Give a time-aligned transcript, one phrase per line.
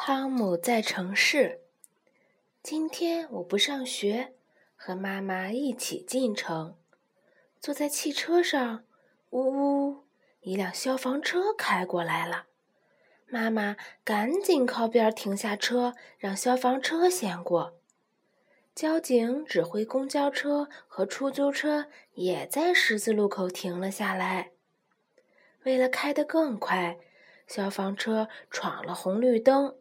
[0.00, 1.60] 汤姆在城市。
[2.62, 4.32] 今天我不上学，
[4.76, 6.76] 和妈妈一起进城。
[7.60, 8.84] 坐在汽车上，
[9.30, 9.40] 呜
[9.90, 10.04] 呜，
[10.40, 12.46] 一辆消防车开过来了。
[13.26, 17.76] 妈妈赶紧靠边停下车，让消防车先过。
[18.76, 24.52] 交警指挥公交车和出租车也在十字路口停了下来。
[25.64, 26.98] 为了开得更快，
[27.48, 29.74] 消防车闯了红绿灯。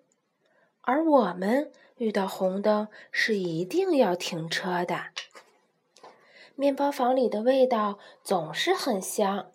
[0.87, 4.97] 而我们遇到红灯是一定要停车的。
[6.55, 9.51] 面包房里的味道总是很香，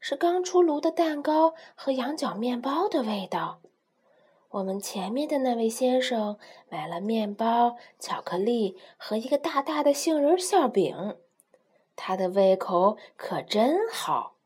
[0.00, 3.60] 是刚出炉的蛋糕和羊角面包的味道。
[4.48, 6.38] 我们前面的那位先生
[6.70, 11.18] 买了面包、巧克力和一个大大的杏仁馅饼，
[11.94, 14.36] 他的胃口可真好。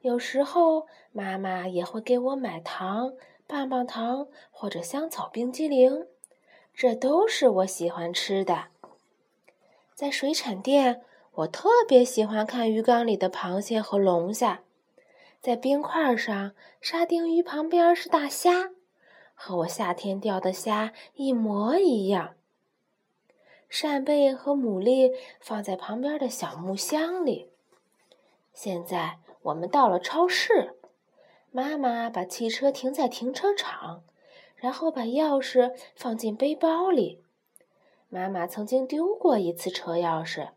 [0.00, 3.12] 有时候妈妈也会给我买糖。
[3.50, 6.06] 棒棒糖或者香草冰激凌，
[6.72, 8.66] 这都是我喜欢吃的。
[9.92, 11.02] 在水产店，
[11.32, 14.62] 我特别喜欢看鱼缸里的螃蟹和龙虾。
[15.40, 18.70] 在冰块上，沙丁鱼旁边是大虾，
[19.34, 22.34] 和我夏天钓的虾一模一样。
[23.68, 27.50] 扇贝和牡蛎放在旁边的小木箱里。
[28.54, 30.76] 现在我们到了超市。
[31.52, 34.04] 妈妈把汽车停在停车场，
[34.54, 37.22] 然后把钥匙放进背包里。
[38.08, 40.50] 妈妈曾经丢过一次车钥匙，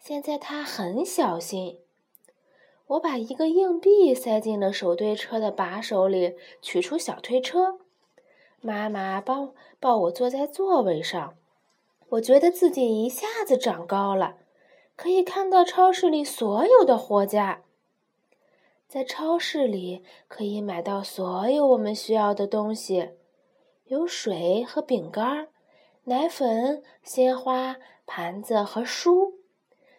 [0.00, 1.78] 现在她很小心。
[2.88, 7.78] 我把一个硬币塞进了手推车的把手里，取出小推车。
[8.60, 11.34] 妈妈帮抱我坐在座位上，
[12.10, 14.38] 我觉得自己一下子长高了，
[14.96, 17.62] 可以看到超市里所有的货架。
[18.88, 23.10] 在超市里可以买到所有我们需要的东西，
[23.86, 25.48] 有水和饼干、
[26.04, 27.76] 奶粉、鲜花、
[28.06, 29.34] 盘子和书。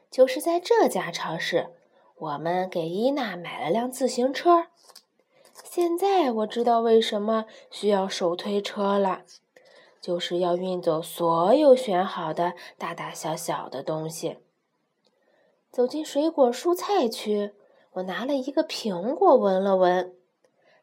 [0.10, 1.68] 就是在这家超市，
[2.16, 4.68] 我们给伊娜买了辆自行车。
[5.66, 9.24] 现在我知道为什么需要手推车了，
[10.00, 14.38] 就是要运走所有选好的大大小小的东西。
[15.70, 17.54] 走进水果蔬菜区。
[17.98, 20.16] 我拿了一个苹果，闻了闻，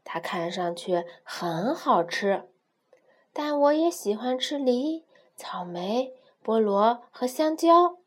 [0.03, 2.49] 它看上去很好吃。
[3.33, 5.05] 但我也喜欢吃梨、
[5.37, 7.99] 草莓、菠萝和香蕉。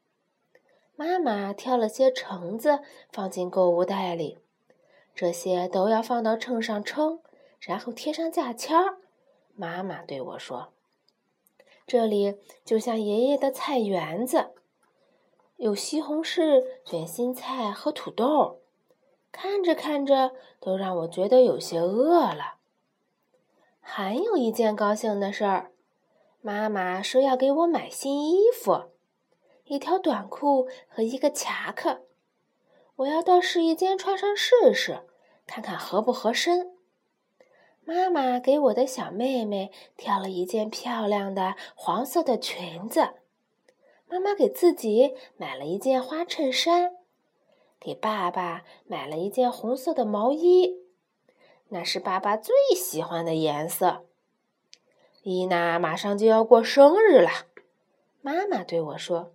[0.98, 4.40] 妈妈挑了些橙子放进购物袋里，
[5.16, 7.22] 这些都要放到秤上称，
[7.62, 8.98] 然后贴上价签儿。
[9.56, 10.74] 妈妈对我说
[11.88, 12.36] ：“这里
[12.66, 14.50] 就像爷爷的菜园子，
[15.56, 18.60] 有西红柿、卷心菜和土豆。”
[19.32, 22.56] 看着看着，都让我觉得有些饿了。
[23.80, 25.72] 还有一件高兴的事儿，
[26.42, 28.92] 妈妈说要给我买新衣服，
[29.66, 32.02] 一条短裤和一个夹克。
[32.98, 35.02] 我要到试衣间穿上试试，
[35.46, 36.76] 看看合不合身。
[37.86, 43.12] 妈妈给我的小妹妹挑了一件漂亮的黄色的裙子，
[44.10, 46.98] 妈妈给自己买了一件花衬衫。
[47.80, 50.78] 给爸爸买了一件红色的毛衣，
[51.70, 54.06] 那是爸爸最喜欢的颜色。
[55.24, 57.30] 伊娜马上就要过生日了，
[58.22, 59.34] 妈妈对我说：“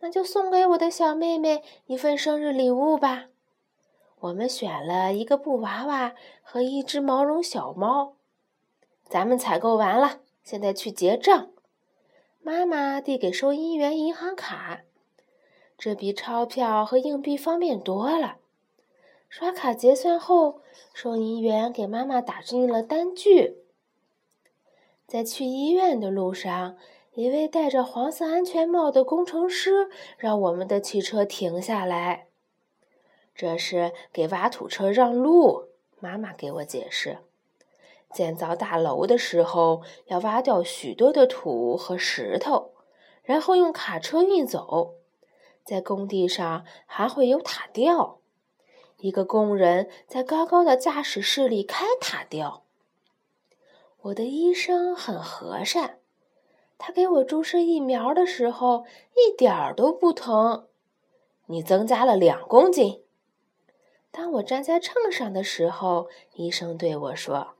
[0.00, 3.26] 那就送给我的小妹妹一份生日礼物吧。”
[4.20, 8.14] 我们选了一个布娃娃和一只毛绒小猫。
[9.04, 11.50] 咱们采购完了，现在去结账。
[12.40, 14.82] 妈妈递给收银员银行卡。
[15.84, 18.36] 这比钞票和硬币方便多了。
[19.28, 20.60] 刷卡结算后，
[20.94, 23.56] 收银员给妈妈打进了单据。
[25.08, 26.76] 在去医院的路上，
[27.14, 32.28] 一位戴着黄色安全帽的工程师让我们的汽车停下来。
[33.34, 35.64] 这是给挖土车让路。
[35.98, 37.18] 妈妈给我解释，
[38.12, 42.70] 建造大楼的时候要挖掉许多的土和石头，
[43.24, 44.94] 然后用卡车运走。
[45.64, 48.18] 在工地上还会有塔吊，
[48.98, 52.64] 一个工人在高高的驾驶室里开塔吊。
[54.02, 56.00] 我的医生很和善，
[56.76, 60.66] 他给我注射疫苗的时候一点儿都不疼。
[61.46, 63.02] 你增加了两公斤。
[64.10, 67.54] 当我站在秤上的时候，医生对我说：“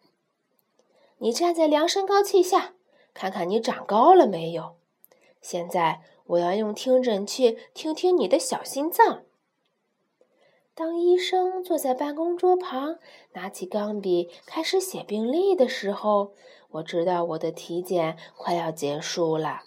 [1.18, 2.74] 你站在量身高器下，
[3.14, 4.76] 看看你长高了没有。”
[5.42, 9.24] 现在我要用听诊器听听你的小心脏。
[10.74, 12.98] 当医生坐在办公桌旁，
[13.32, 16.32] 拿起钢笔开始写病历的时候，
[16.70, 19.64] 我知道我的体检快要结束了。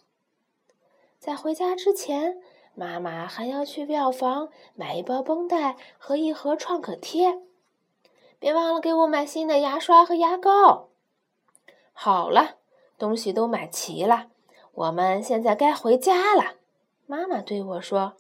[1.20, 2.42] 在回家之前，
[2.74, 7.40] 妈妈还要去药房买一包绷带和一盒创可贴，
[8.40, 10.90] 别忘了给我买新的牙刷和牙膏。
[11.94, 12.58] 好了，
[12.98, 14.30] 东西都买齐了，
[14.76, 16.56] 我们现在该回家了。
[17.08, 18.14] 妈妈对我说。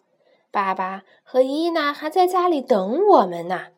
[0.55, 3.74] 爸爸和伊娜还在家里等我们呢。